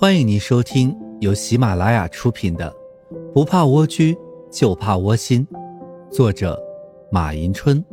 [0.00, 2.74] 欢迎您收听由喜马拉雅出品的
[3.34, 4.16] 《不怕蜗居
[4.50, 5.46] 就怕窝心》，
[6.10, 6.58] 作者
[7.12, 7.84] 马迎春，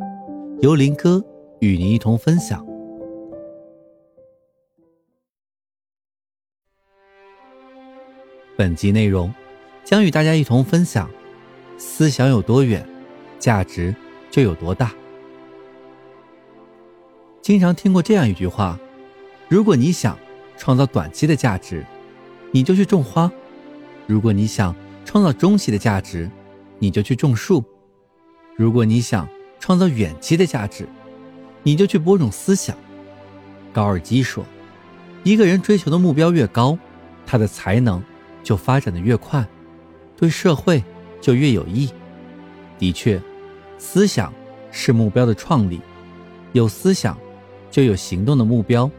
[0.62, 1.22] 由林哥
[1.60, 2.66] 与您一同分享。
[8.56, 9.30] 本集内容
[9.84, 11.10] 将与大家一同分享：
[11.78, 12.88] 思想有多远，
[13.38, 13.94] 价值
[14.32, 14.94] 就有多大。
[17.42, 18.80] 经常听过这样一句话：
[19.50, 20.18] 如果你想
[20.56, 21.86] 创造短期的价值，
[22.52, 23.30] 你就去种花；
[24.06, 26.30] 如果你想创造中期的价值，
[26.80, 27.64] 你就去种树；
[28.56, 29.28] 如果你想
[29.60, 30.88] 创造远期的价值，
[31.64, 32.76] 你就去播种思想。
[33.74, 34.46] 高尔基说
[35.24, 36.78] ：“一个人追求的目标越高，
[37.26, 38.02] 他的才能
[38.44, 39.46] 就发展的越快，
[40.16, 40.84] 对社会
[41.22, 41.90] 就越有益。”
[42.80, 43.22] 的确，
[43.78, 44.34] 思想
[44.72, 45.82] 是目标的创立，
[46.54, 47.18] 有思想
[47.70, 48.90] 就有行动的目标，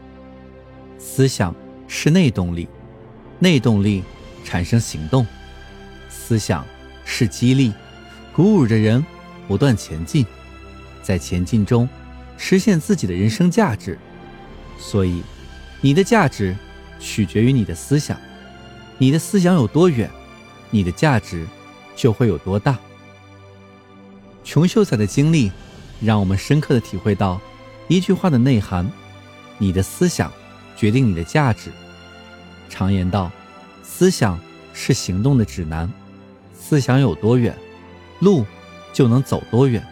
[0.97, 1.53] 思想
[1.87, 2.67] 是内动力。
[3.39, 4.03] 内动力
[4.43, 5.25] 产生行动，
[6.09, 6.65] 思想
[7.05, 7.73] 是激励，
[8.33, 9.03] 鼓舞着人
[9.47, 10.25] 不断前进，
[11.01, 11.87] 在前进中
[12.37, 13.97] 实现自己的人生价值。
[14.77, 15.23] 所以，
[15.81, 16.55] 你的价值
[16.99, 18.17] 取决于你的思想，
[18.97, 20.09] 你的思想有多远，
[20.69, 21.47] 你的价值
[21.95, 22.77] 就会有多大。
[24.43, 25.51] 穷秀才的经历
[26.01, 27.39] 让我们深刻的体会到
[27.87, 28.89] 一句话的内涵：
[29.57, 30.31] 你的思想
[30.75, 31.71] 决定你的价值。
[32.69, 33.31] 常言道，
[33.83, 34.39] 思想
[34.73, 35.91] 是行动的指南，
[36.53, 37.53] 思想有多远，
[38.19, 38.45] 路
[38.93, 39.85] 就能走多远。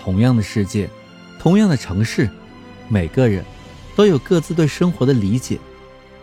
[0.00, 0.88] 同样的世界，
[1.38, 2.30] 同样的城市，
[2.88, 3.44] 每个人
[3.96, 5.58] 都有各自对生活的理解。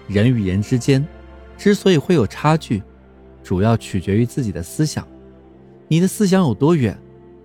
[0.07, 1.05] 人与人之间
[1.57, 2.81] 之所以会有差距，
[3.43, 5.05] 主要取决于自己的思想。
[5.87, 6.97] 你的思想有多远，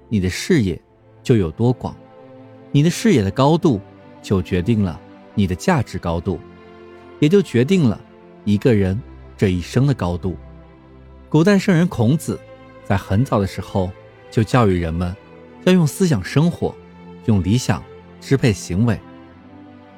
[0.08, 0.80] 你的视野
[1.22, 1.96] 就有多广。
[2.70, 3.80] 你的视野的高度，
[4.22, 5.00] 就决定了
[5.34, 6.38] 你的价值高度，
[7.18, 8.00] 也就决定了。
[8.44, 8.98] 一个人
[9.36, 10.36] 这一生的高度，
[11.28, 12.40] 古代圣人孔子
[12.84, 13.90] 在很早的时候
[14.30, 15.14] 就教育人们
[15.64, 16.74] 要用思想生活，
[17.26, 17.82] 用理想
[18.20, 18.94] 支配行为。《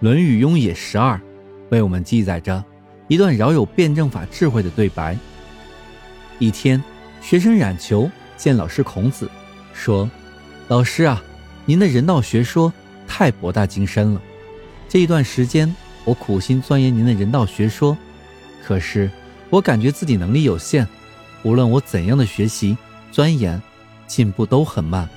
[0.00, 1.16] 论语雍也十二》
[1.69, 2.64] 为我们记载着
[3.06, 5.16] 一段饶有辩证法智慧的对白。
[6.38, 6.82] 一天，
[7.20, 9.31] 学生冉求见老师孔子，
[9.72, 10.10] 说
[10.69, 11.22] ：“老师啊，
[11.66, 12.72] 您的人道学说
[13.06, 14.20] 太博大精深了。
[14.88, 15.72] 这一段时间，
[16.04, 17.97] 我苦心钻研您的人道学说。”
[18.62, 19.10] 可是，
[19.48, 20.87] 我感觉自己能力有限，
[21.43, 22.76] 无论我怎样的学习
[23.10, 23.60] 钻研，
[24.06, 25.09] 进步都很慢。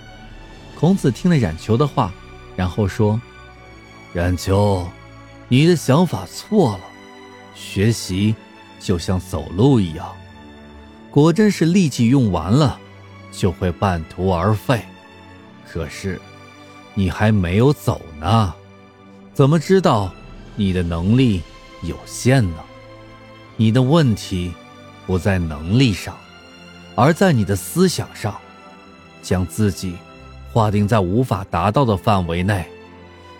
[0.79, 2.11] 孔子听了冉求的话，
[2.55, 3.21] 然后说
[4.13, 4.87] ：“冉求，
[5.47, 6.79] 你的想法错了。
[7.53, 8.35] 学习
[8.79, 10.11] 就像走路一样，
[11.11, 12.79] 果真是力气用完了，
[13.31, 14.81] 就会半途而废。
[15.71, 16.19] 可是，
[16.95, 18.53] 你还没有走呢，
[19.33, 20.11] 怎么知道
[20.55, 21.41] 你的能力
[21.83, 22.57] 有限呢？”
[23.55, 24.51] 你的问题
[25.05, 26.15] 不在能力上，
[26.95, 28.35] 而在你的思想上。
[29.21, 29.95] 将自己
[30.51, 32.67] 划定在无法达到的范围内，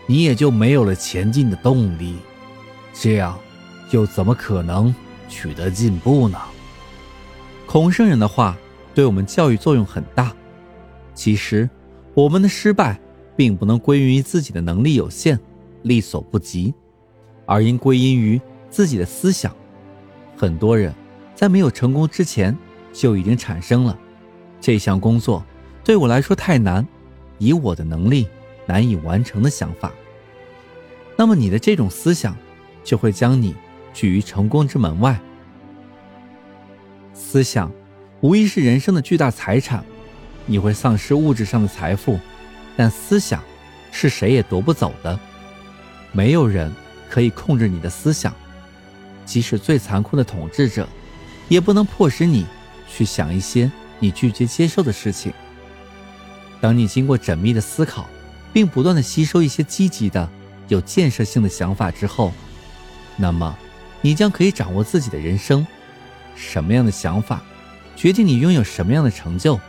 [0.07, 2.15] 你也就没有了前进的动力。
[2.93, 3.37] 这样，
[3.91, 4.95] 又怎么可能
[5.27, 6.39] 取得进步呢？
[7.67, 8.57] 孔圣人的话
[8.95, 10.33] 对我们教育作用很大。
[11.13, 11.69] 其实，
[12.13, 12.97] 我们的失败
[13.35, 15.37] 并不能归因于自己的能力有限、
[15.81, 16.73] 力所不及，
[17.45, 19.53] 而应归因于自己的思想。
[20.35, 20.93] 很多人
[21.35, 22.57] 在没有成功之前
[22.91, 23.97] 就已经产生了
[24.59, 25.43] 这项工作
[25.83, 26.85] 对我来说太难，
[27.37, 28.27] 以我的能力
[28.65, 29.91] 难以完成的想法。
[31.15, 32.35] 那么你的这种思想
[32.83, 33.55] 就会将你
[33.93, 35.19] 拒于成功之门外。
[37.13, 37.71] 思想
[38.21, 39.83] 无疑是人生的巨大财产，
[40.45, 42.19] 你会丧失物质上的财富，
[42.75, 43.43] 但思想
[43.91, 45.19] 是谁也夺不走的，
[46.11, 46.73] 没有人
[47.09, 48.33] 可以控制你的思想。
[49.25, 50.87] 即使最残酷的统治者，
[51.47, 52.45] 也不能迫使你
[52.87, 55.33] 去想一些你拒绝接受的事情。
[56.59, 58.07] 当你经过缜密的思考，
[58.51, 60.29] 并不断的吸收一些积极的、
[60.67, 62.31] 有建设性的想法之后，
[63.17, 63.57] 那么
[64.01, 65.65] 你将可以掌握自己的人生。
[66.35, 67.41] 什么样的想法，
[67.95, 69.59] 决定你拥有什么样的成就。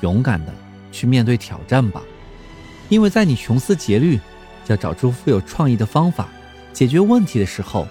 [0.00, 0.54] 勇敢的
[0.92, 2.02] 去面对挑战吧，
[2.88, 4.20] 因为在你穷思竭虑，
[4.68, 6.28] 要找出富有创意的方法
[6.72, 7.86] 解决问题的时候。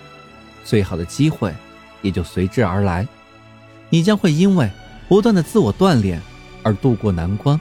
[0.67, 1.55] 最好的机会
[2.01, 3.07] 也就随之而来，
[3.89, 4.69] 你将会因为
[5.07, 6.21] 不断的自我锻炼
[6.61, 7.57] 而度过难关，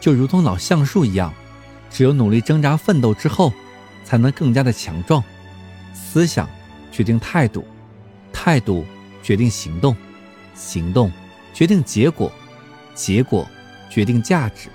[0.00, 1.34] 就如同老橡树一样，
[1.90, 3.52] 只有努力挣扎奋斗之后，
[4.04, 5.20] 才能更加的强壮。
[5.92, 6.48] 思想
[6.92, 7.66] 决定态度，
[8.32, 8.84] 态度
[9.24, 9.96] 决定行动，
[10.54, 11.10] 行动
[11.52, 12.30] 决定结果，
[12.94, 13.44] 结果
[13.90, 14.68] 决定价值。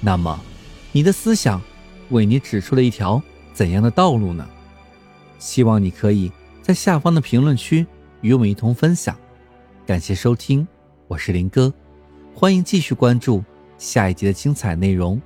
[0.00, 0.40] 那么，
[0.90, 1.62] 你的思想
[2.10, 3.22] 为你指出了一条
[3.52, 4.44] 怎样的道路呢？
[5.38, 6.32] 希望你可以。
[6.64, 7.86] 在下方的评论区
[8.22, 9.14] 与我们一同分享。
[9.84, 10.66] 感谢收听，
[11.08, 11.70] 我是林哥，
[12.34, 13.44] 欢迎继续关注
[13.76, 15.20] 下一集的精彩内容。